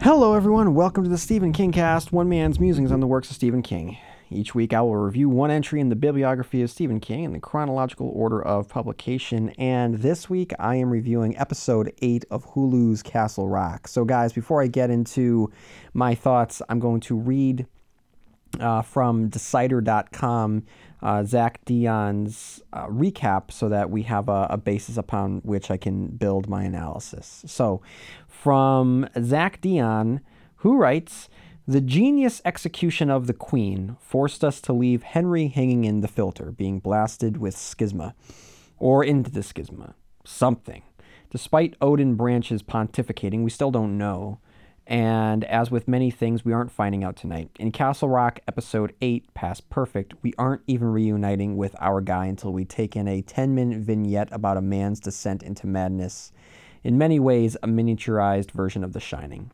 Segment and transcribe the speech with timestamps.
[0.00, 0.74] Hello, everyone.
[0.74, 3.98] Welcome to the Stephen King Cast, one man's musings on the works of Stephen King.
[4.30, 7.40] Each week, I will review one entry in the bibliography of Stephen King in the
[7.40, 9.48] chronological order of publication.
[9.58, 13.88] And this week, I am reviewing episode 8 of Hulu's Castle Rock.
[13.88, 15.50] So, guys, before I get into
[15.94, 17.66] my thoughts, I'm going to read
[18.60, 20.62] uh, from Decider.com
[21.02, 25.76] uh, Zach Dionne's uh, recap so that we have a, a, basis upon which I
[25.76, 27.44] can build my analysis.
[27.46, 27.82] So,
[28.42, 30.20] from Zach Dionne,
[30.56, 31.28] who writes,
[31.66, 36.52] the genius execution of the Queen forced us to leave Henry hanging in the filter,
[36.52, 38.14] being blasted with schisma,
[38.78, 39.94] or into the schisma.
[40.24, 40.82] Something.
[41.30, 44.38] Despite Odin Branch's pontificating, we still don't know.
[44.86, 47.50] And as with many things, we aren't finding out tonight.
[47.58, 52.52] In Castle Rock, episode 8, Past Perfect, we aren't even reuniting with our guy until
[52.52, 56.32] we take in a 10 minute vignette about a man's descent into madness.
[56.84, 59.50] In many ways, a miniaturized version of The Shining.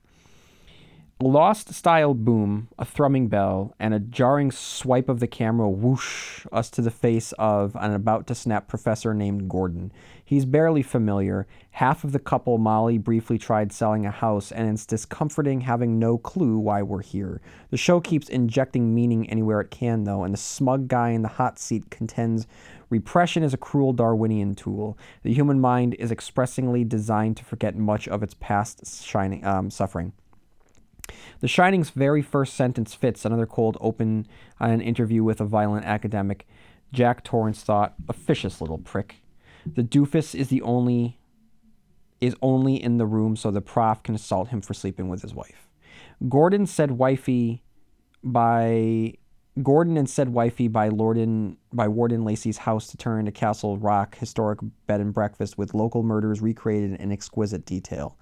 [1.21, 6.69] Lost style boom, a thrumming bell, and a jarring swipe of the camera whoosh us
[6.71, 9.93] to the face of an about to snap professor named Gordon.
[10.25, 11.47] He's barely familiar.
[11.71, 16.19] Half of the couple Molly briefly tried selling a house, and it's discomforting having no
[16.19, 17.41] clue why we're here.
[17.71, 21.29] The show keeps injecting meaning anywhere it can, though, and the smug guy in the
[21.29, 22.49] hot seat contends
[22.95, 24.97] repression is a cruel Darwinian tool.
[25.25, 30.13] The human mind is expressingly designed to forget much of its past shining, um, suffering.
[31.41, 34.29] The Shining's very first sentence fits another cold open
[34.61, 36.47] on an interview with a violent academic.
[36.93, 39.17] Jack Torrance thought, officious little prick.
[39.67, 41.19] The doofus is the only
[42.21, 45.35] is only in the room so the prof can assault him for sleeping with his
[45.35, 45.69] wife.
[46.29, 47.65] Gordon said wifey
[48.23, 49.15] by
[49.63, 54.17] Gordon and said wifey by Lorden by Warden Lacey's house to turn into Castle Rock
[54.19, 58.19] historic bed and breakfast with local murders recreated in exquisite detail.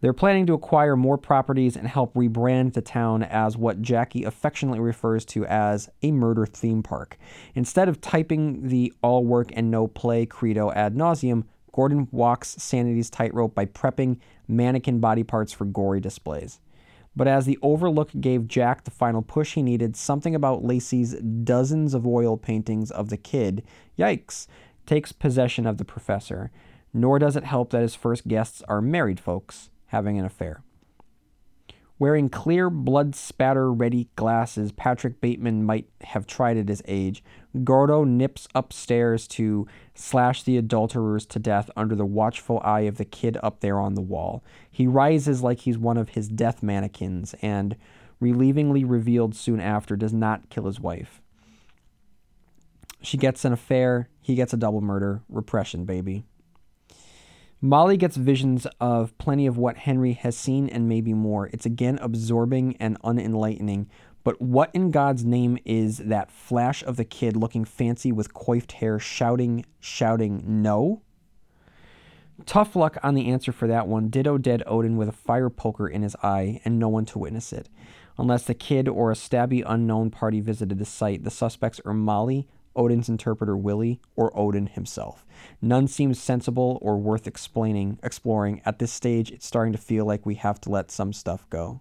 [0.00, 4.80] They're planning to acquire more properties and help rebrand the town as what Jackie affectionately
[4.80, 7.18] refers to as a murder theme park.
[7.54, 13.10] Instead of typing the all work and no play credo ad nauseum, Gordon walks Sanity's
[13.10, 14.18] tightrope by prepping
[14.48, 16.60] mannequin body parts for gory displays.
[17.16, 21.94] But as the overlook gave Jack the final push he needed, something about Lacey's dozens
[21.94, 23.62] of oil paintings of the kid,
[23.96, 24.48] yikes,
[24.84, 26.50] takes possession of the professor.
[26.92, 30.63] Nor does it help that his first guests are married folks having an affair.
[31.98, 37.22] Wearing clear, blood spatter ready glasses, Patrick Bateman might have tried at his age.
[37.62, 43.04] Gordo nips upstairs to slash the adulterers to death under the watchful eye of the
[43.04, 44.42] kid up there on the wall.
[44.68, 47.76] He rises like he's one of his death mannequins, and,
[48.20, 51.20] relievingly revealed soon after, does not kill his wife.
[53.02, 55.22] She gets an affair, he gets a double murder.
[55.28, 56.24] Repression, baby.
[57.64, 61.46] Molly gets visions of plenty of what Henry has seen and maybe more.
[61.46, 63.86] It's again absorbing and unenlightening.
[64.22, 68.72] But what in God's name is that flash of the kid looking fancy with coiffed
[68.72, 71.00] hair shouting, shouting, no?
[72.44, 74.10] Tough luck on the answer for that one.
[74.10, 77.50] Ditto dead Odin with a fire poker in his eye and no one to witness
[77.50, 77.70] it.
[78.18, 82.46] Unless the kid or a stabby unknown party visited the site, the suspects are Molly,
[82.76, 85.24] Odin's interpreter Willie, or Odin himself.
[85.60, 88.62] None seems sensible or worth explaining, exploring.
[88.64, 91.80] At this stage, it's starting to feel like we have to let some stuff go.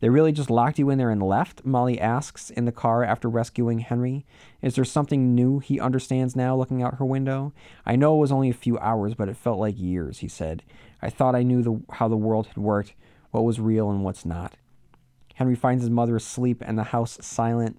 [0.00, 1.64] They really just locked you in there and left?
[1.64, 4.26] Molly asks in the car after rescuing Henry.
[4.60, 7.54] Is there something new he understands now looking out her window?
[7.86, 10.62] I know it was only a few hours, but it felt like years, he said.
[11.00, 12.94] I thought I knew the, how the world had worked,
[13.30, 14.56] what was real and what's not.
[15.34, 17.78] Henry finds his mother asleep and the house silent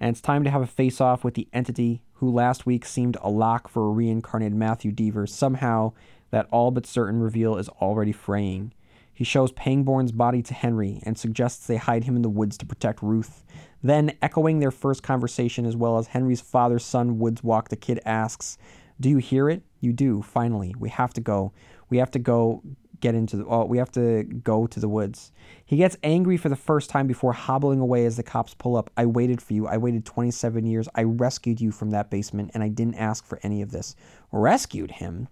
[0.00, 3.16] and it's time to have a face off with the entity who last week seemed
[3.22, 5.28] a lock for a reincarnated Matthew Deaver.
[5.28, 5.92] Somehow,
[6.30, 8.72] that all but certain reveal is already fraying.
[9.12, 12.66] He shows Pangborn's body to Henry and suggests they hide him in the woods to
[12.66, 13.44] protect Ruth.
[13.82, 18.00] Then, echoing their first conversation as well as Henry's father son woods walk, the kid
[18.04, 18.58] asks,
[18.98, 19.62] Do you hear it?
[19.80, 20.74] You do, finally.
[20.78, 21.52] We have to go.
[21.90, 22.62] We have to go
[23.00, 25.32] get into the oh, we have to go to the woods.
[25.64, 28.90] He gets angry for the first time before hobbling away as the cops pull up.
[28.96, 29.66] I waited for you.
[29.66, 30.88] I waited 27 years.
[30.94, 33.96] I rescued you from that basement and I didn't ask for any of this.
[34.30, 35.28] Rescued him.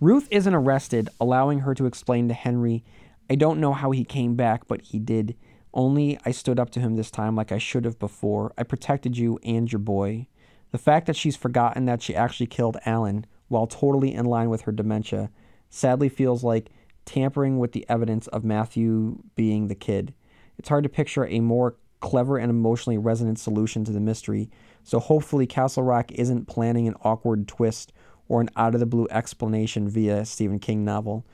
[0.00, 2.84] Ruth isn't arrested, allowing her to explain to Henry,
[3.30, 5.36] I don't know how he came back, but he did.
[5.72, 8.52] Only I stood up to him this time like I should have before.
[8.58, 10.28] I protected you and your boy.
[10.72, 14.62] The fact that she's forgotten that she actually killed Alan, while totally in line with
[14.62, 15.30] her dementia,
[15.74, 16.70] sadly feels like
[17.04, 20.14] tampering with the evidence of Matthew being the kid.
[20.58, 24.50] It's hard to picture a more clever and emotionally resonant solution to the mystery,
[24.82, 27.92] so hopefully Castle Rock isn't planning an awkward twist
[28.28, 31.26] or an out of the blue explanation via Stephen King novel.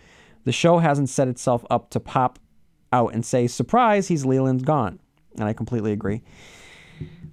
[0.44, 2.38] The show hasn't set itself up to pop
[2.92, 5.00] out and say, Surprise, he's Leland Gaunt.
[5.36, 6.22] And I completely agree.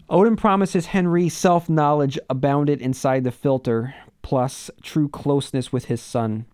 [0.10, 6.46] Odin promises Henry self knowledge abounded inside the filter, plus true closeness with his son.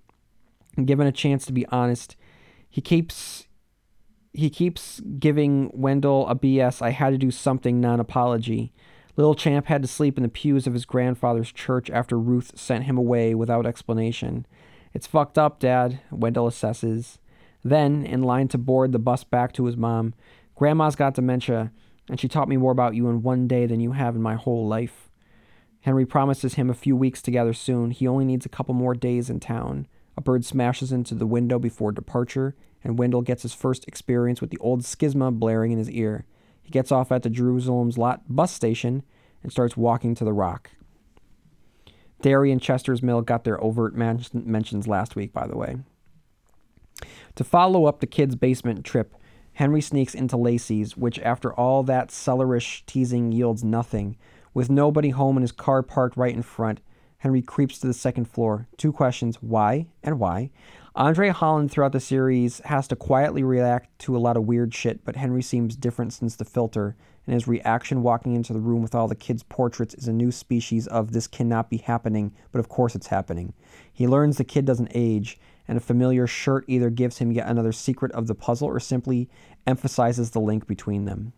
[0.83, 2.15] Given a chance to be honest,
[2.69, 3.47] he keeps
[4.33, 8.73] he keeps giving Wendell a BS I had to do something non apology.
[9.15, 12.85] Little Champ had to sleep in the pews of his grandfather's church after Ruth sent
[12.85, 14.47] him away without explanation.
[14.91, 17.19] It's fucked up, Dad, Wendell assesses.
[17.63, 20.15] Then, in line to board the bus back to his mom,
[20.55, 21.71] Grandma's got dementia,
[22.09, 24.35] and she taught me more about you in one day than you have in my
[24.35, 25.09] whole life.
[25.81, 27.91] Henry promises him a few weeks together soon.
[27.91, 29.87] He only needs a couple more days in town.
[30.15, 34.49] A bird smashes into the window before departure, and Wendell gets his first experience with
[34.49, 36.25] the old schisma blaring in his ear.
[36.61, 39.03] He gets off at the Jerusalem's lot bus station
[39.41, 40.71] and starts walking to the rock.
[42.21, 45.77] Derry and Chester's Mill got their overt man- mentions last week, by the way.
[47.35, 49.15] To follow up the kids' basement trip,
[49.53, 54.15] Henry sneaks into Lacey's, which, after all that cellarish teasing, yields nothing.
[54.53, 56.79] With nobody home and his car parked right in front,
[57.23, 58.67] Henry creeps to the second floor.
[58.75, 60.51] Two questions why and why?
[60.93, 65.05] Andre Holland throughout the series has to quietly react to a lot of weird shit,
[65.05, 68.93] but Henry seems different since the filter, and his reaction walking into the room with
[68.93, 72.67] all the kids' portraits is a new species of this cannot be happening, but of
[72.67, 73.53] course it's happening.
[73.93, 77.71] He learns the kid doesn't age, and a familiar shirt either gives him yet another
[77.71, 79.29] secret of the puzzle or simply
[79.65, 81.31] emphasizes the link between them.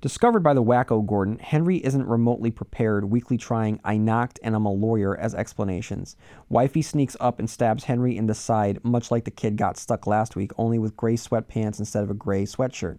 [0.00, 4.64] Discovered by the wacko Gordon, Henry isn't remotely prepared, weakly trying I knocked and I'm
[4.64, 6.16] a lawyer as explanations.
[6.48, 10.06] Wifey sneaks up and stabs Henry in the side, much like the kid got stuck
[10.06, 12.98] last week, only with gray sweatpants instead of a gray sweatshirt.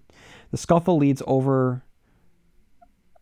[0.51, 1.83] The scuffle leads over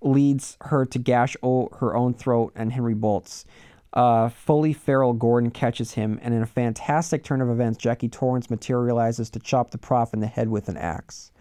[0.02, 3.46] leads her to gash o- her own throat and Henry bolts.
[3.94, 8.50] Uh, fully feral Gordon catches him, and in a fantastic turn of events, Jackie Torrance
[8.50, 11.32] materializes to chop the prof in the head with an axe.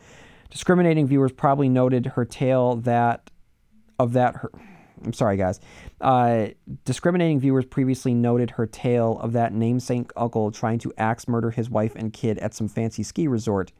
[0.51, 3.31] Discriminating viewers probably noted her tale that
[3.99, 4.51] of that her
[5.05, 5.61] I'm sorry guys.
[6.01, 6.49] Uh,
[6.85, 11.71] discriminating viewers previously noted her tale of that namesake uncle trying to axe murder his
[11.71, 13.73] wife and kid at some fancy ski resort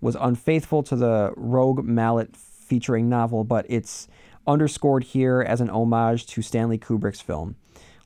[0.00, 4.08] was unfaithful to the Roque Mallet featuring novel, but it's
[4.46, 7.54] underscored here as an homage to Stanley Kubrick's film.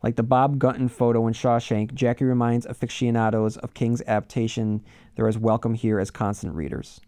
[0.02, 4.84] Like the Bob Gunton photo in Shawshank, Jackie reminds aficionados of King's adaptation
[5.14, 7.00] they're as welcome here as constant readers.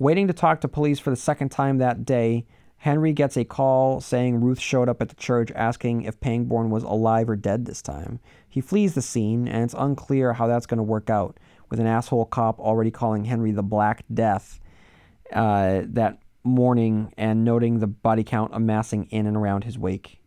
[0.00, 2.46] Waiting to talk to police for the second time that day,
[2.78, 6.84] Henry gets a call saying Ruth showed up at the church asking if Pangborn was
[6.84, 8.18] alive or dead this time.
[8.48, 11.38] He flees the scene, and it's unclear how that's going to work out,
[11.68, 14.58] with an asshole cop already calling Henry the Black Death
[15.34, 20.22] uh, that morning and noting the body count amassing in and around his wake.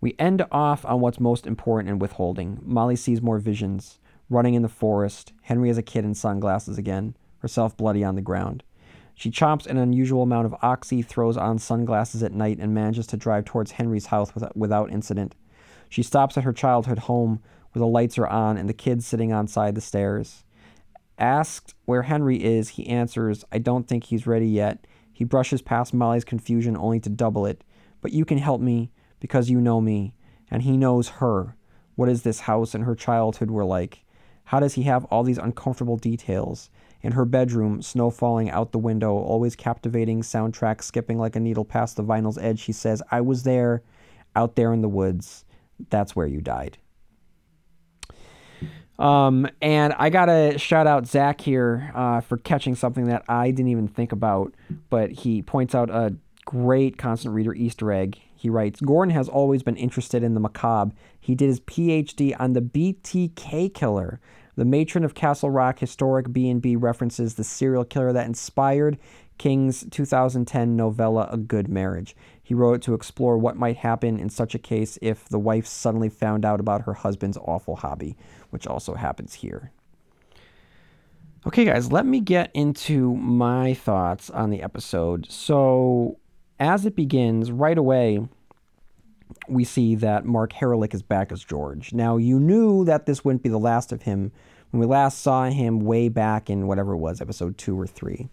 [0.00, 2.60] We end off on what's most important in withholding.
[2.62, 3.98] Molly sees more visions,
[4.28, 8.22] running in the forest, Henry as a kid in sunglasses again, herself bloody on the
[8.22, 8.62] ground.
[9.20, 13.18] She chomps an unusual amount of oxy, throws on sunglasses at night, and manages to
[13.18, 15.34] drive towards Henry's house without incident.
[15.90, 19.30] She stops at her childhood home where the lights are on and the kids sitting
[19.30, 20.44] outside the stairs.
[21.18, 24.86] Asked where Henry is, he answers, I don't think he's ready yet.
[25.12, 27.62] He brushes past Molly's confusion only to double it.
[28.00, 28.90] But you can help me
[29.20, 30.14] because you know me,
[30.50, 31.56] and he knows her.
[31.94, 34.02] What is this house and her childhood were like?
[34.44, 36.70] How does he have all these uncomfortable details?
[37.02, 41.64] In her bedroom, snow falling out the window, always captivating soundtrack skipping like a needle
[41.64, 43.82] past the vinyl's edge, she says, I was there,
[44.36, 45.44] out there in the woods.
[45.88, 46.76] That's where you died.
[48.98, 53.70] Um, and I gotta shout out Zach here uh, for catching something that I didn't
[53.70, 54.54] even think about,
[54.90, 56.14] but he points out a
[56.44, 58.20] great constant reader Easter egg.
[58.34, 60.94] He writes, Gordon has always been interested in the macabre.
[61.18, 64.20] He did his PhD on the BTK killer,
[64.60, 68.98] the matron of Castle Rock historic B&B references the serial killer that inspired
[69.38, 72.14] King's 2010 novella A Good Marriage.
[72.42, 75.66] He wrote it to explore what might happen in such a case if the wife
[75.66, 78.18] suddenly found out about her husband's awful hobby,
[78.50, 79.72] which also happens here.
[81.46, 85.26] Okay, guys, let me get into my thoughts on the episode.
[85.30, 86.18] So,
[86.58, 88.28] as it begins, right away,
[89.50, 91.92] we see that Mark Harelik is back as George.
[91.92, 94.32] Now, you knew that this wouldn't be the last of him
[94.70, 98.28] when we last saw him way back in whatever it was, episode two or three.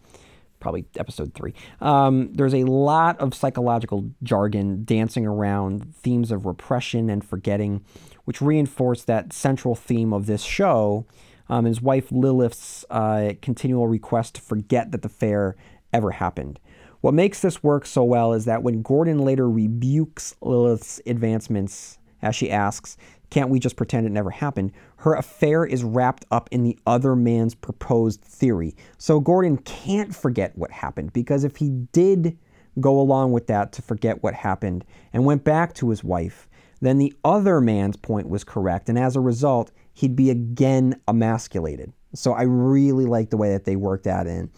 [0.59, 1.53] Probably episode three.
[1.81, 7.83] Um, there's a lot of psychological jargon dancing around themes of repression and forgetting,
[8.25, 11.05] which reinforce that central theme of this show.
[11.49, 15.55] Um, his wife Lilith's uh, continual request to forget that the fair
[15.93, 16.59] ever happened.
[17.01, 22.35] What makes this work so well is that when Gordon later rebukes Lilith's advancements, as
[22.35, 22.97] she asks,
[23.29, 24.71] Can't we just pretend it never happened?
[24.97, 28.75] Her affair is wrapped up in the other man's proposed theory.
[28.97, 32.37] So Gordon can't forget what happened because if he did
[32.79, 36.47] go along with that to forget what happened and went back to his wife,
[36.81, 38.89] then the other man's point was correct.
[38.89, 41.91] And as a result, he'd be again emasculated.
[42.13, 44.51] So I really like the way that they worked that in.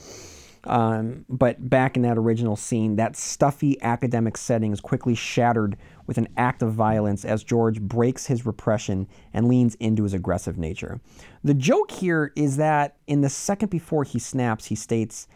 [0.66, 6.18] Um, but back in that original scene, that stuffy academic setting is quickly shattered with
[6.18, 11.00] an act of violence as George breaks his repression and leans into his aggressive nature.
[11.44, 15.28] The joke here is that in the second before he snaps, he states,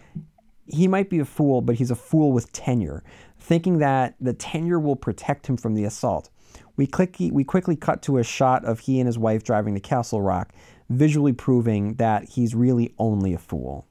[0.67, 3.03] he might be a fool, but he's a fool with tenure,
[3.37, 6.29] thinking that the tenure will protect him from the assault.
[6.75, 9.79] We, quickly, we quickly cut to a shot of he and his wife driving to
[9.79, 10.53] Castle Rock,
[10.89, 13.85] visually proving that he's really only a fool.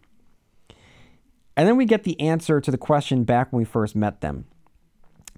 [1.57, 4.47] And then we get the answer to the question back when we first met them.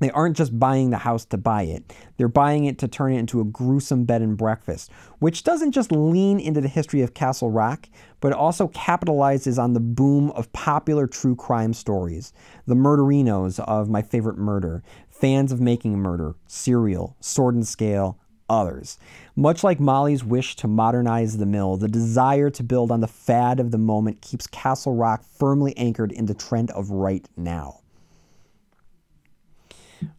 [0.01, 1.93] They aren't just buying the house to buy it.
[2.17, 4.91] They're buying it to turn it into a gruesome bed and breakfast,
[5.21, 7.89] which doesn't just lean into the history of Castle Rock,
[8.21, 12.33] but also capitalizes on the boom of popular true crime stories.
[12.67, 18.19] The murderinos of My Favorite Murder, fans of Making a Murder, Serial, Sword and Scale,
[18.49, 18.99] others.
[19.37, 23.59] Much like Molly's wish to modernize the mill, the desire to build on the fad
[23.59, 27.81] of the moment keeps Castle Rock firmly anchored in the trend of right now.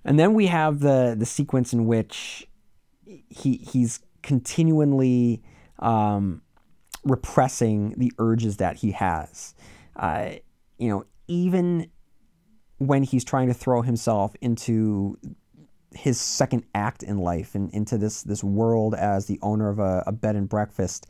[0.03, 2.47] And then we have the the sequence in which
[3.05, 5.43] he he's continually
[5.79, 6.41] um,
[7.03, 9.53] repressing the urges that he has.
[9.95, 10.31] Uh,
[10.77, 11.89] you know, even
[12.79, 15.17] when he's trying to throw himself into
[15.95, 20.03] his second act in life and into this this world as the owner of a,
[20.05, 21.07] a bed and breakfast,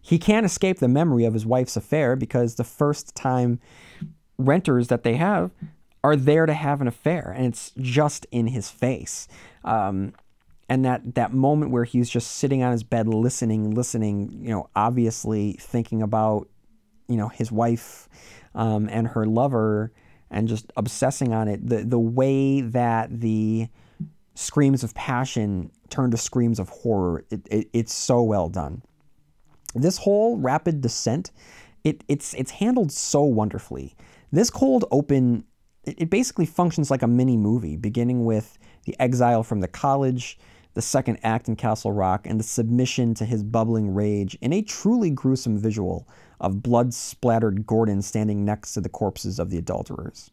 [0.00, 3.60] he can't escape the memory of his wife's affair because the first time
[4.38, 5.50] renters that they have
[6.02, 9.26] are there to have an affair, and it's just in his face.
[9.64, 10.12] Um,
[10.68, 14.68] and that that moment where he's just sitting on his bed, listening, listening, you know,
[14.76, 16.48] obviously thinking about,
[17.08, 18.08] you know, his wife
[18.54, 19.92] um, and her lover,
[20.30, 21.66] and just obsessing on it.
[21.66, 23.68] The the way that the
[24.34, 28.82] screams of passion turn to screams of horror, it, it, it's so well done.
[29.74, 31.30] This whole rapid descent,
[31.82, 33.94] it, it's it's handled so wonderfully.
[34.30, 35.44] This cold open
[35.84, 40.38] it basically functions like a mini movie, beginning with the exile from the college,
[40.74, 44.62] the second act in Castle Rock, and the submission to his bubbling rage in a
[44.62, 46.08] truly gruesome visual
[46.40, 50.30] of blood splattered Gordon standing next to the corpses of the adulterers.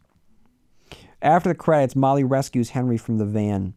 [1.22, 3.74] After the credits, Molly rescues Henry from the van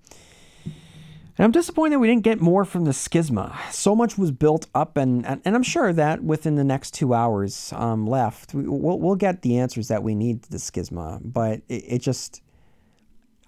[1.37, 3.53] and I'm disappointed we didn't get more from the schisma.
[3.71, 7.13] So much was built up, and, and, and I'm sure that within the next two
[7.13, 11.19] hours um, left, we, will we'll get the answers that we need to the schisma.
[11.21, 12.41] But it, it just,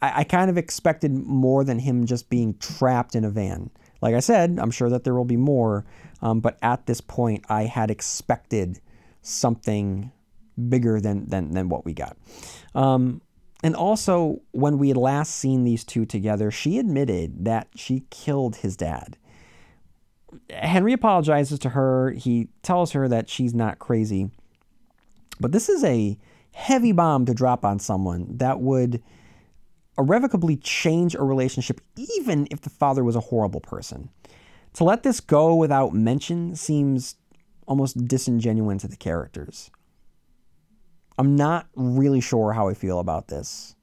[0.02, 3.70] I, I kind of expected more than him just being trapped in a van.
[4.02, 5.86] Like I said, I'm sure that there will be more,
[6.22, 8.82] um, but at this point, I had expected
[9.22, 10.12] something
[10.70, 12.18] bigger than than, than what we got.
[12.76, 13.22] Um,
[13.68, 18.56] and also, when we had last seen these two together, she admitted that she killed
[18.56, 19.18] his dad.
[20.50, 22.12] Henry apologizes to her.
[22.12, 24.32] He tells her that she's not crazy.
[25.42, 26.18] But this is a
[26.54, 29.04] heavy bomb to drop on someone that would
[29.98, 34.08] irrevocably change a relationship, even if the father was a horrible person.
[34.76, 37.16] To let this go without mention seems
[37.68, 39.72] almost disingenuous to the characters.
[41.18, 43.76] I'm not really sure how I feel about this.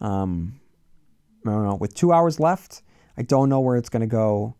[0.00, 0.60] Um,
[1.46, 1.76] I don't know.
[1.76, 2.82] With two hours left,
[3.16, 4.54] I don't know where it's going to go.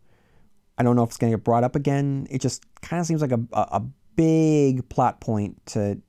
[0.77, 2.27] I don't know if it's going to get brought up again.
[2.29, 3.83] It just kind of seems like a, a, a
[4.15, 6.01] big plot point to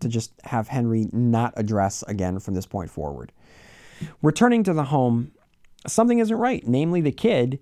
[0.00, 3.32] to just have Henry not address again from this point forward.
[4.22, 5.32] Returning to the home,
[5.86, 6.66] something isn't right.
[6.66, 7.58] Namely, the kid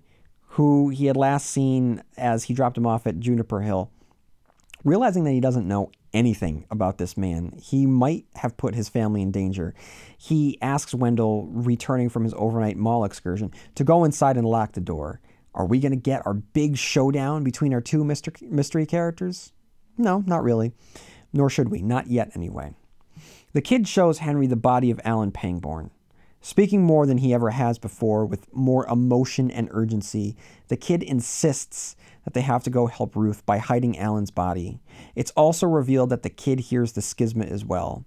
[0.47, 3.91] who he had last seen as he dropped him off at Juniper Hill,
[4.83, 7.57] realizing that he doesn't know anything about this man.
[7.61, 9.73] He might have put his family in danger.
[10.17, 14.81] He asks Wendell, returning from his overnight mall excursion, to go inside and lock the
[14.81, 15.19] door.
[15.55, 19.51] Are we going to get our big showdown between our two mystery characters?
[19.97, 20.71] No, not really.
[21.31, 21.81] Nor should we.
[21.81, 22.73] Not yet, anyway.
[23.53, 25.91] The kid shows Henry the body of Alan Pangborn.
[26.41, 30.35] Speaking more than he ever has before, with more emotion and urgency,
[30.67, 34.79] the kid insists that they have to go help Ruth by hiding Alan's body.
[35.15, 38.05] It's also revealed that the kid hears the schisma as well.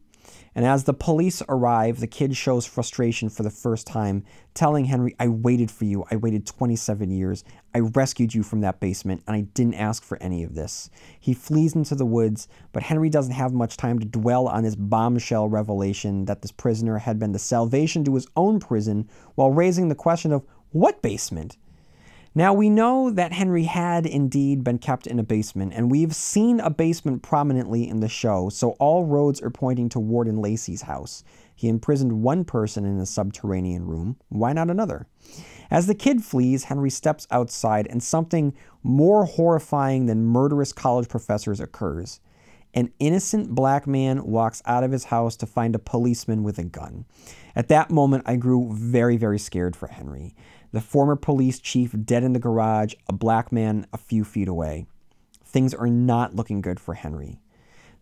[0.54, 5.14] And as the police arrive, the kid shows frustration for the first time, telling Henry,
[5.20, 6.04] I waited for you.
[6.11, 7.44] I waited 27 years.
[7.75, 10.88] I rescued you from that basement, and I didn't ask for any of this.
[11.20, 14.76] He flees into the woods, but Henry doesn't have much time to dwell on his
[14.76, 19.88] bombshell revelation that this prisoner had been the salvation to his own prison while raising
[19.90, 21.58] the question of what basement?
[22.36, 26.60] Now, we know that Henry had indeed been kept in a basement, and we've seen
[26.60, 31.24] a basement prominently in the show, so all roads are pointing to Warden Lacey's house.
[31.54, 34.18] He imprisoned one person in a subterranean room.
[34.28, 35.06] Why not another?
[35.70, 38.52] As the kid flees, Henry steps outside, and something
[38.82, 42.20] more horrifying than murderous college professors occurs.
[42.74, 46.64] An innocent black man walks out of his house to find a policeman with a
[46.64, 47.06] gun.
[47.54, 50.34] At that moment, I grew very, very scared for Henry
[50.76, 54.85] the former police chief dead in the garage, a black man a few feet away.
[55.42, 57.40] Things are not looking good for Henry.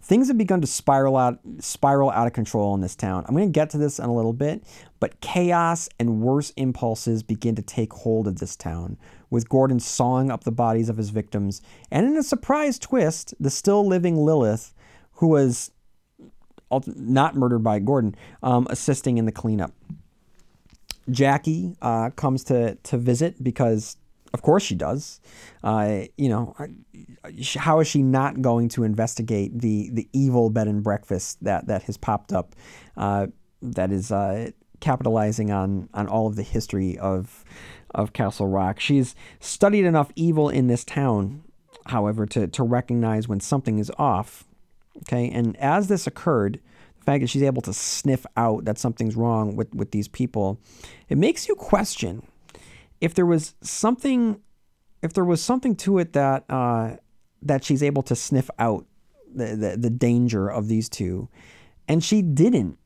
[0.03, 3.25] Things have begun to spiral out spiral out of control in this town.
[3.29, 4.65] I'm going to get to this in a little bit,
[4.99, 8.99] but chaos and worse impulses begin to take hold of this town,
[9.31, 11.63] with Gordon sawing up the bodies of his victims,
[11.93, 14.75] and in a surprise twist, the still living Lilith,
[15.13, 15.71] who was
[16.87, 19.71] not murdered by Gordon, um, assisting in the cleanup.
[21.11, 23.97] Jackie uh, comes to to visit because,
[24.33, 25.21] of course, she does.
[25.63, 26.55] Uh, you know,
[27.57, 31.83] how is she not going to investigate the the evil bed and breakfast that that
[31.85, 32.55] has popped up,
[32.97, 33.27] uh,
[33.63, 37.45] that is uh, capitalizing on on all of the history of
[37.95, 38.81] of Castle Rock?
[38.81, 41.43] She's studied enough evil in this town,
[41.87, 44.45] however, to to recognize when something is off.
[44.99, 46.61] Okay, and as this occurred
[47.05, 50.61] fact that she's able to sniff out that something's wrong with, with these people,
[51.09, 52.23] it makes you question
[53.01, 54.41] if there was something,
[55.03, 56.97] if there was something to it that uh,
[57.43, 58.87] that she's able to sniff out
[59.35, 61.29] the, the, the danger of these two,
[61.87, 62.79] and she didn't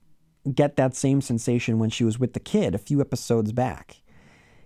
[0.54, 4.02] get that same sensation when she was with the kid a few episodes back.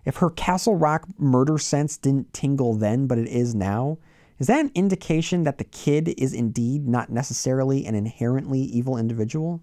[0.04, 3.98] If her Castle Rock murder sense didn't tingle then, but it is now,
[4.42, 9.62] is that an indication that the kid is indeed not necessarily an inherently evil individual?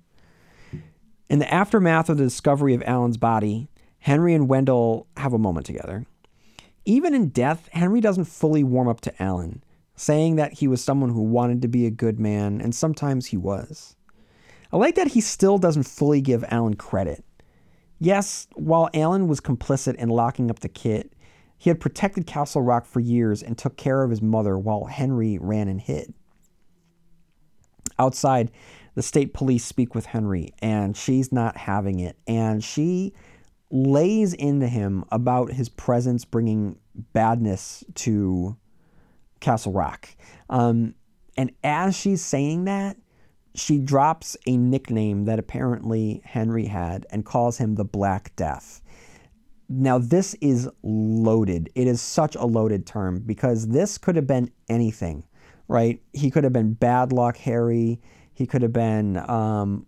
[1.29, 3.67] In the aftermath of the discovery of Alan's body,
[3.97, 6.05] Henry and Wendell have a moment together.
[6.85, 9.65] Even in death, Henry doesn't fully warm up to Alan,
[9.97, 13.35] saying that he was someone who wanted to be a good man, and sometimes he
[13.35, 13.97] was.
[14.71, 17.25] I like that he still doesn't fully give Alan credit.
[17.99, 21.13] Yes, while Alan was complicit in locking up the kid,
[21.59, 25.37] he had protected Castle Rock for years and took care of his mother while Henry
[25.37, 26.13] ran and hid.
[27.99, 28.49] Outside,
[28.95, 32.17] the state police speak with Henry, and she's not having it.
[32.25, 33.13] And she
[33.69, 36.79] lays into him about his presence bringing
[37.13, 38.55] badness to
[39.41, 40.09] Castle Rock.
[40.49, 40.95] Um,
[41.35, 42.95] and as she's saying that,
[43.53, 48.81] she drops a nickname that apparently Henry had and calls him the Black Death.
[49.69, 51.69] Now, this is loaded.
[51.75, 55.23] It is such a loaded term because this could have been anything,
[55.67, 56.01] right?
[56.11, 58.01] He could have been Bad Luck Harry.
[58.33, 59.85] He could have been, um,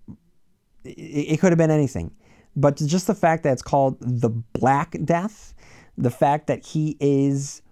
[0.83, 0.91] it,
[1.33, 2.11] it could have been anything.
[2.55, 5.55] But just the fact that it's called the Black Death,
[5.97, 7.63] the fact that he is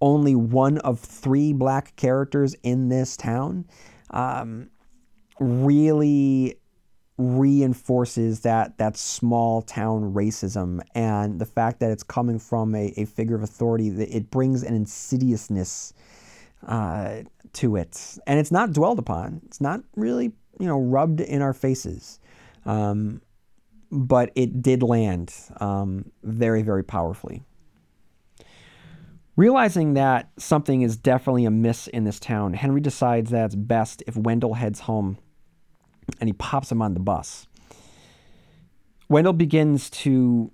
[0.00, 3.66] only one of three black characters in this town,
[4.10, 4.70] um,
[5.40, 6.58] really
[7.16, 13.04] reinforces that that small town racism and the fact that it's coming from a, a
[13.04, 15.92] figure of authority that it brings an insidiousness
[16.66, 17.22] uh,
[17.52, 18.18] to it.
[18.26, 19.42] And it's not dwelled upon.
[19.46, 22.18] It's not really you know rubbed in our faces.
[22.64, 23.20] Um,
[23.90, 27.42] but it did land um, very very powerfully.
[29.36, 34.16] Realizing that something is definitely amiss in this town, Henry decides that it's best if
[34.16, 35.18] Wendell heads home
[36.20, 37.46] and he pops him on the bus.
[39.08, 40.50] Wendell begins to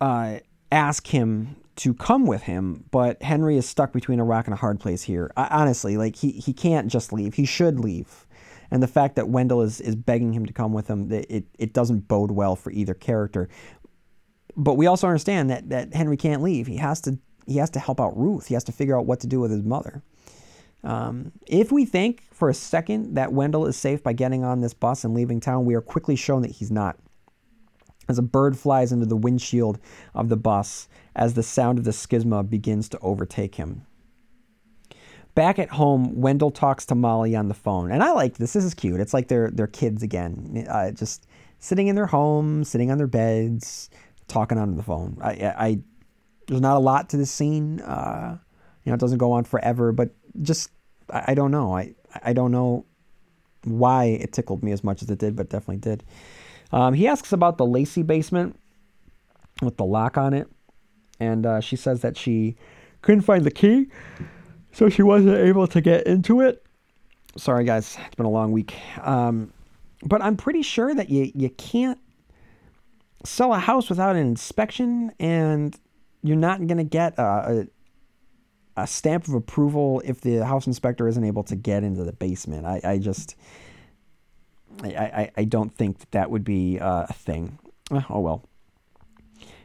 [0.00, 0.38] uh,
[0.70, 4.56] ask him to come with him, but Henry is stuck between a rock and a
[4.56, 5.32] hard place here.
[5.36, 7.34] I, honestly, like he he can't just leave.
[7.34, 8.26] He should leave.
[8.70, 11.72] And the fact that Wendell is, is begging him to come with him, it, it
[11.72, 13.48] doesn't bode well for either character.
[14.56, 16.66] But we also understand that, that Henry can't leave.
[16.66, 18.46] He has to he has to help out Ruth.
[18.46, 20.02] He has to figure out what to do with his mother.
[20.82, 24.74] Um, if we think for a second that Wendell is safe by getting on this
[24.74, 26.96] bus and leaving town, we are quickly shown that he's not.
[28.08, 29.78] As a bird flies into the windshield
[30.14, 33.86] of the bus as the sound of the schisma begins to overtake him.
[35.34, 38.54] Back at home, Wendell talks to Molly on the phone, and I like this.
[38.54, 39.00] This is cute.
[39.00, 41.28] It's like they're they're kids again, uh, just
[41.60, 43.90] sitting in their home, sitting on their beds,
[44.26, 45.18] talking on the phone.
[45.22, 45.78] I, I
[46.48, 47.80] there's not a lot to this scene.
[47.80, 48.38] Uh,
[48.84, 50.10] you know, it doesn't go on forever, but
[50.42, 50.70] just
[51.10, 51.74] I, I don't know.
[51.76, 52.86] I I don't know
[53.64, 56.02] why it tickled me as much as it did, but definitely did.
[56.72, 58.58] Um, he asks about the Lacey basement
[59.60, 60.48] with the lock on it,
[61.18, 62.56] and uh, she says that she
[63.02, 63.88] couldn't find the key,
[64.72, 66.64] so she wasn't able to get into it.
[67.36, 68.74] Sorry, guys, it's been a long week.
[69.02, 69.52] Um,
[70.02, 71.98] but I'm pretty sure that you you can't
[73.24, 75.78] sell a house without an inspection, and
[76.22, 77.66] you're not going to get a,
[78.76, 82.66] a, stamp of approval if the house inspector isn't able to get into the basement.
[82.66, 83.36] I, I just,
[84.82, 87.58] I, I, I don't think that, that would be uh, a thing.
[87.90, 88.44] Oh well.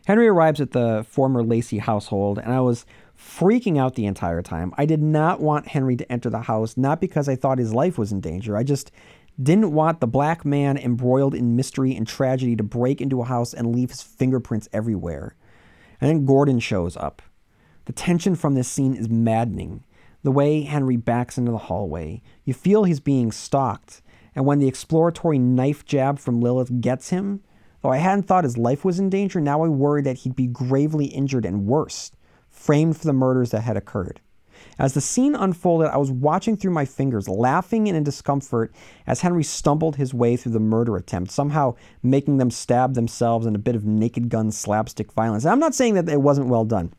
[0.06, 2.86] Henry arrives at the former Lacey household, and I was
[3.18, 4.74] freaking out the entire time.
[4.78, 7.98] I did not want Henry to enter the house, not because I thought his life
[7.98, 8.56] was in danger.
[8.56, 8.92] I just
[9.42, 13.54] didn't want the black man embroiled in mystery and tragedy to break into a house
[13.54, 15.36] and leave his fingerprints everywhere.
[16.00, 17.22] And then Gordon shows up.
[17.86, 19.84] The tension from this scene is maddening.
[20.24, 24.02] The way Henry backs into the hallway, you feel he's being stalked.
[24.36, 27.42] And when the exploratory knife jab from Lilith gets him,
[27.82, 30.48] though I hadn't thought his life was in danger, now I worried that he'd be
[30.48, 32.12] gravely injured and worse,
[32.50, 34.20] framed for the murders that had occurred.
[34.80, 38.74] As the scene unfolded, I was watching through my fingers, laughing and in discomfort
[39.06, 43.56] as Henry stumbled his way through the murder attempt, somehow making them stab themselves in
[43.56, 45.44] a bit of naked gun slapstick violence.
[45.44, 46.94] And I'm not saying that it wasn't well done.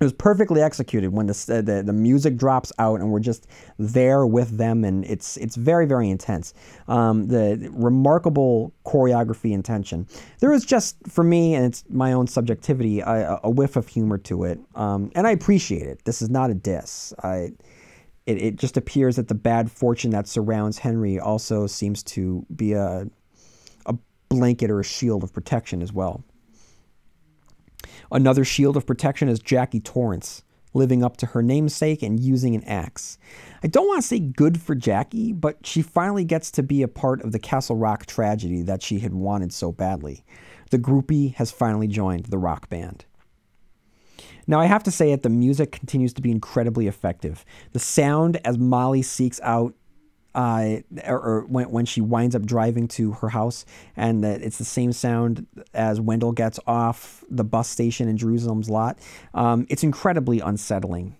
[0.00, 4.26] It was perfectly executed when the, the, the music drops out and we're just there
[4.26, 6.54] with them, and it's it's very very intense.
[6.86, 10.06] Um, the remarkable choreography and tension.
[10.40, 14.18] There is just for me, and it's my own subjectivity, a, a whiff of humor
[14.18, 16.04] to it, um, and I appreciate it.
[16.04, 17.12] This is not a diss.
[17.22, 17.52] I,
[18.26, 22.72] it, it just appears that the bad fortune that surrounds Henry also seems to be
[22.74, 23.08] a
[23.86, 23.94] a
[24.28, 26.22] blanket or a shield of protection as well.
[28.10, 30.42] Another shield of protection is Jackie Torrance,
[30.72, 33.18] living up to her namesake and using an axe.
[33.62, 36.88] I don't want to say good for Jackie, but she finally gets to be a
[36.88, 40.24] part of the Castle Rock tragedy that she had wanted so badly.
[40.70, 43.04] The groupie has finally joined the rock band.
[44.46, 47.44] Now, I have to say that the music continues to be incredibly effective.
[47.72, 49.74] The sound as Molly seeks out
[50.34, 53.64] uh, or, or, when, when she winds up driving to her house,
[53.96, 58.70] and that it's the same sound as Wendell gets off the bus station in Jerusalem's
[58.70, 58.98] lot.
[59.34, 61.16] Um, it's incredibly unsettling.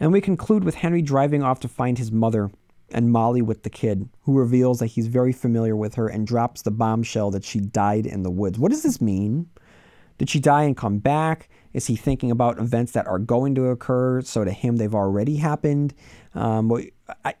[0.00, 2.50] And we conclude with Henry driving off to find his mother
[2.90, 6.62] and Molly with the kid, who reveals that he's very familiar with her and drops
[6.62, 8.58] the bombshell that she died in the woods.
[8.58, 9.48] What does this mean?
[10.16, 11.48] Did she die and come back?
[11.72, 14.22] Is he thinking about events that are going to occur?
[14.22, 15.94] So to him, they've already happened.
[16.34, 16.72] Um,
[17.24, 17.34] I,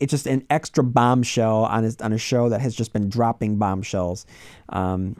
[0.00, 3.58] it's just an extra bombshell on his, on a show that has just been dropping
[3.58, 4.26] bombshells.
[4.68, 5.16] Um,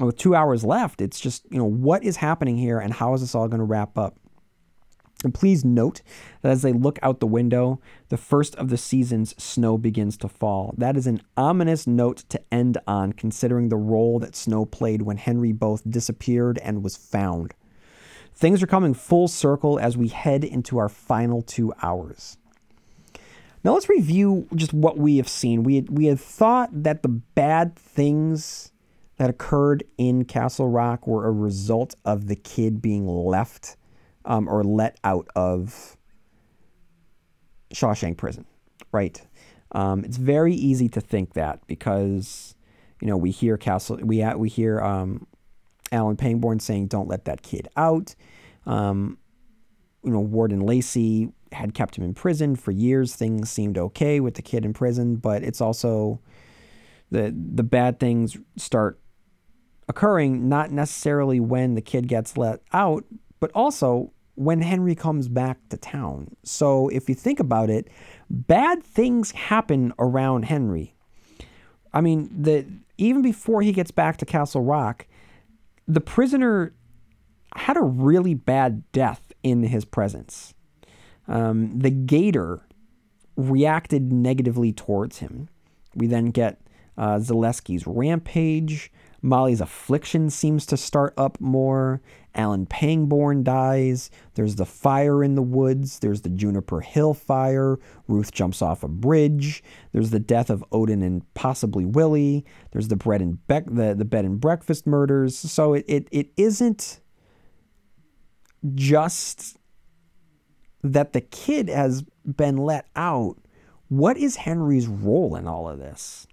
[0.00, 3.20] with two hours left, it's just you know what is happening here and how is
[3.20, 4.16] this all going to wrap up.
[5.24, 6.02] And please note
[6.40, 10.28] that as they look out the window, the first of the season's snow begins to
[10.28, 10.74] fall.
[10.76, 15.18] That is an ominous note to end on, considering the role that snow played when
[15.18, 17.54] Henry both disappeared and was found.
[18.34, 22.38] Things are coming full circle as we head into our final two hours.
[23.64, 25.62] Now let's review just what we have seen.
[25.62, 28.72] We had, we had thought that the bad things
[29.16, 33.76] that occurred in Castle Rock were a result of the kid being left
[34.24, 35.96] um, or let out of
[37.72, 38.46] Shawshank Prison,
[38.90, 39.20] right?
[39.72, 42.54] Um, it's very easy to think that because
[43.00, 45.26] you know we hear Castle we we hear um,
[45.90, 48.14] Alan Pangborn saying, "Don't let that kid out."
[48.66, 49.18] Um,
[50.04, 53.14] you know, Warden Lacey had kept him in prison for years.
[53.14, 56.20] Things seemed okay with the kid in prison, but it's also
[57.10, 58.98] the the bad things start
[59.88, 63.04] occurring not necessarily when the kid gets let out,
[63.40, 66.34] but also when Henry comes back to town.
[66.42, 67.88] So if you think about it,
[68.30, 70.94] bad things happen around Henry.
[71.92, 72.66] I mean, the
[72.98, 75.06] even before he gets back to Castle Rock,
[75.86, 76.72] the prisoner
[77.56, 80.54] had a really bad death in his presence.
[81.28, 82.66] Um, the gator
[83.36, 85.48] reacted negatively towards him.
[85.94, 86.60] We then get
[86.96, 88.92] uh, Zalewski's rampage.
[89.24, 92.00] Molly's affliction seems to start up more.
[92.34, 94.10] Alan Pangborn dies.
[94.34, 96.00] There's the fire in the woods.
[96.00, 97.78] There's the Juniper Hill fire.
[98.08, 99.62] Ruth jumps off a bridge.
[99.92, 102.44] There's the death of Odin and possibly Willie.
[102.72, 105.38] There's the bread and the, the bed and breakfast murders.
[105.38, 107.00] So it, it, it isn't
[108.74, 109.56] just
[110.82, 113.36] that the kid has been let out,
[113.88, 116.26] what is Henry's role in all of this?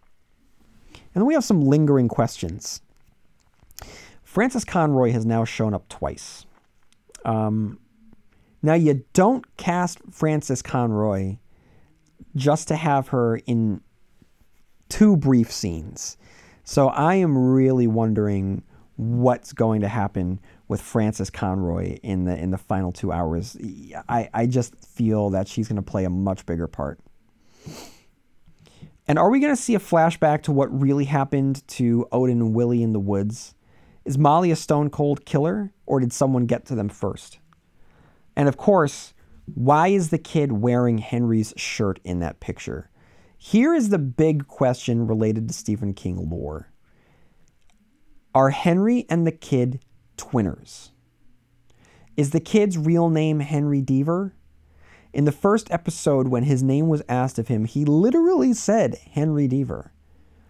[0.93, 2.81] And then we have some lingering questions.
[4.23, 6.45] Frances Conroy has now shown up twice.
[7.25, 7.79] Um,
[8.61, 11.37] now, you don't cast Frances Conroy
[12.35, 13.81] just to have her in
[14.89, 16.17] two brief scenes.
[16.63, 18.63] So I am really wondering
[18.97, 23.57] what's going to happen with Frances Conroy in the in the final two hours.
[24.07, 26.99] I, I just feel that she's going to play a much bigger part.
[29.07, 32.53] And are we going to see a flashback to what really happened to Odin and
[32.53, 33.55] Willie in the woods?
[34.05, 37.39] Is Molly a stone cold killer, or did someone get to them first?
[38.35, 42.91] And of course, why is the kid wearing Henry's shirt in that picture?
[43.39, 46.71] Here is the big question related to Stephen King lore
[48.35, 49.79] Are Henry and the kid
[50.19, 50.89] twinners?
[52.17, 54.33] Is the kid's real name Henry Deaver?
[55.13, 59.47] In the first episode, when his name was asked of him, he literally said Henry
[59.47, 59.89] Deaver.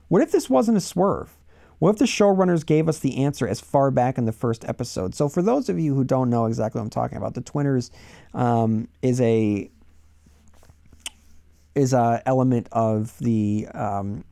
[0.07, 1.37] What if this wasn't a swerve?
[1.77, 5.15] What if the showrunners gave us the answer as far back in the first episode?
[5.15, 7.89] So, for those of you who don't know exactly what I'm talking about, the Twinners
[8.33, 9.69] um, is a
[11.75, 14.25] is a element of the um,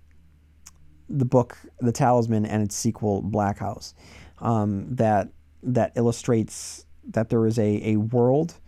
[1.09, 3.93] the book The Talisman and its sequel Black House
[4.39, 5.29] um, that
[5.63, 8.59] that illustrates that there is a, a world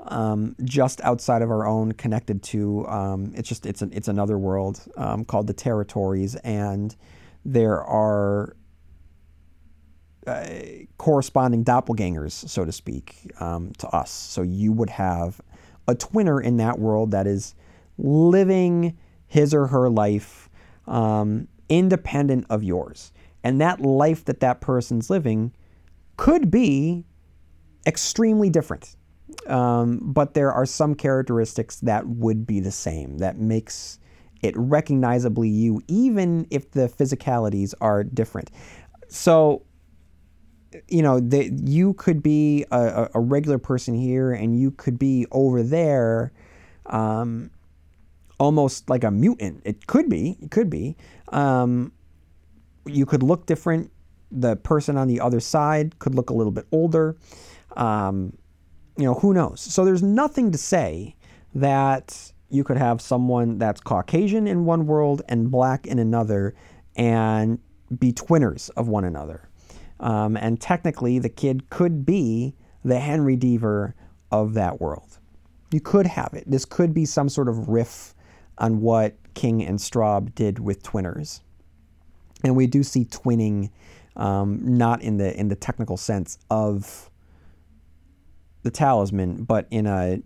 [0.00, 4.38] um, just outside of our own, connected to um, it's just it's an, it's another
[4.38, 6.94] world um, called the Territories, and
[7.44, 8.56] there are
[10.26, 10.46] uh,
[10.98, 14.10] corresponding doppelgangers, so to speak, um, to us.
[14.10, 15.40] So you would have
[15.86, 17.54] a twinner in that world that is
[17.96, 20.48] living his or her life
[20.86, 23.12] um, independent of yours.
[23.44, 25.52] And that life that that person's living
[26.16, 27.04] could be
[27.86, 28.96] extremely different.
[29.46, 33.98] Um, but there are some characteristics that would be the same, that makes
[34.42, 38.50] it recognizably you, even if the physicalities are different.
[39.08, 39.62] So,
[40.88, 45.26] you know, the, you could be a, a, regular person here and you could be
[45.30, 46.32] over there.
[46.86, 47.50] Um,
[48.38, 49.62] almost like a mutant.
[49.64, 50.36] It could be.
[50.40, 50.96] It could be.
[51.28, 51.92] Um,
[52.88, 53.90] you could look different.
[54.30, 57.16] The person on the other side could look a little bit older.
[57.76, 58.36] Um,
[58.96, 59.60] you know, who knows?
[59.60, 61.16] So there's nothing to say
[61.54, 66.54] that you could have someone that's Caucasian in one world and black in another
[66.96, 67.58] and
[67.98, 69.48] be twinners of one another.
[70.00, 73.94] Um, and technically, the kid could be the Henry Deaver
[74.30, 75.18] of that world.
[75.70, 76.44] You could have it.
[76.50, 78.14] This could be some sort of riff
[78.58, 81.40] on what King and Straub did with Twinners.
[82.44, 83.70] And we do see twinning,
[84.16, 87.10] um, not in the in the technical sense of
[88.62, 90.22] the talisman, but in a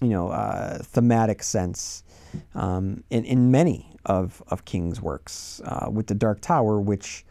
[0.00, 2.02] you know uh, thematic sense
[2.54, 7.24] um, in in many of of King's works, uh, with the Dark Tower, which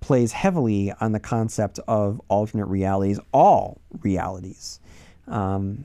[0.00, 4.80] plays heavily on the concept of alternate realities, all realities.
[5.28, 5.84] Um,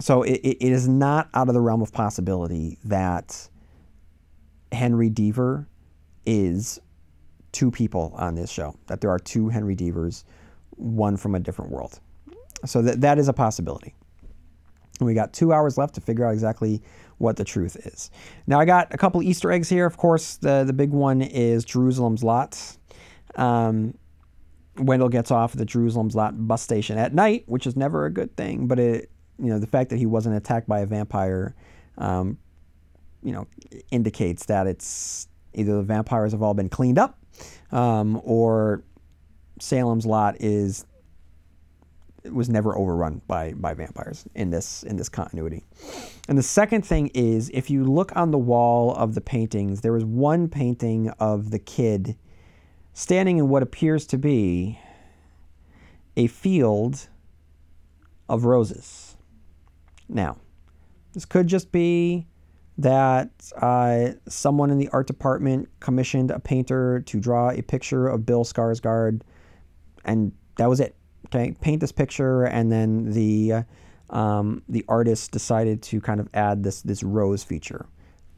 [0.00, 3.48] so it, it is not out of the realm of possibility that
[4.72, 5.66] Henry Deaver
[6.26, 6.80] is
[7.52, 10.24] two people on this show, that there are two Henry Deavers,
[10.70, 12.00] one from a different world.
[12.64, 13.94] So that, that is a possibility.
[15.00, 16.82] And we got two hours left to figure out exactly
[17.18, 18.10] what the truth is.
[18.46, 19.86] Now, I got a couple Easter eggs here.
[19.86, 22.76] Of course, the, the big one is Jerusalem's Lot.
[23.34, 23.94] Um,
[24.78, 28.10] Wendell gets off at the Jerusalem's Lot bus station at night, which is never a
[28.10, 29.10] good thing, but it
[29.42, 31.54] you know, the fact that he wasn't attacked by a vampire,
[31.98, 32.38] um,
[33.22, 33.46] you know,
[33.90, 37.18] indicates that it's either the vampires have all been cleaned up,
[37.70, 38.82] um, or
[39.60, 40.84] Salem's Lot is
[42.30, 45.64] was never overrun by by vampires in this in this continuity.
[46.28, 49.96] And the second thing is if you look on the wall of the paintings, there
[49.96, 52.16] is one painting of the kid
[52.92, 54.78] standing in what appears to be
[56.16, 57.08] a field
[58.28, 59.16] of roses.
[60.08, 60.36] Now,
[61.12, 62.26] this could just be
[62.78, 63.30] that
[63.60, 68.44] uh, someone in the art department commissioned a painter to draw a picture of Bill
[68.44, 69.22] Skarsgård,
[70.04, 70.96] and that was it.
[71.26, 73.62] Okay, paint this picture, and then the uh,
[74.10, 77.86] um, the artist decided to kind of add this this rose feature.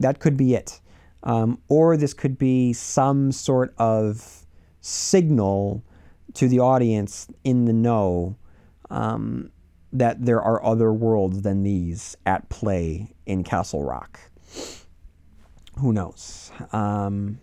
[0.01, 0.81] That could be it,
[1.23, 4.47] um, or this could be some sort of
[4.81, 5.83] signal
[6.35, 8.37] to the audience in the know
[8.91, 9.51] um,
[9.95, 14.21] that there are other worlds than these at play in Castle Rock.
[15.79, 16.53] Who knows?
[16.73, 17.41] Um,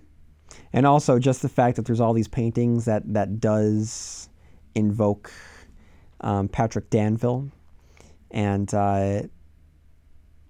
[0.73, 4.29] and also just the fact that there's all these paintings that that does
[4.75, 5.31] invoke
[6.21, 7.49] um, Patrick Danville
[8.29, 9.23] and uh,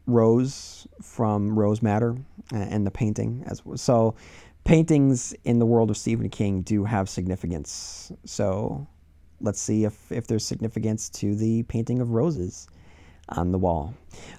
[0.05, 2.17] Rose from Rose Madder
[2.51, 3.77] and the painting as well.
[3.77, 4.15] So
[4.63, 8.11] paintings in the world of Stephen King do have significance.
[8.25, 8.87] So
[9.41, 12.67] let's see if, if there's significance to the painting of roses
[13.29, 13.93] on the wall.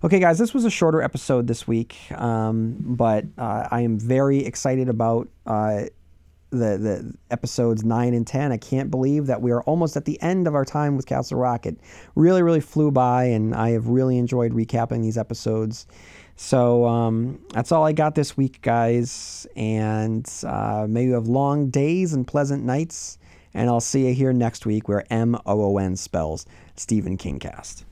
[0.05, 4.45] Okay, guys, this was a shorter episode this week, um, but uh, I am very
[4.45, 5.85] excited about uh,
[6.51, 8.53] the the episodes nine and ten.
[8.53, 11.39] I can't believe that we are almost at the end of our time with Castle
[11.39, 11.65] Rock.
[11.65, 11.79] It
[12.15, 15.87] really, really flew by, and I have really enjoyed recapping these episodes.
[16.37, 19.47] So um, that's all I got this week, guys.
[19.57, 23.19] And uh, may you have long days and pleasant nights.
[23.55, 27.39] And I'll see you here next week where M O O N spells Stephen King
[27.39, 27.85] cast.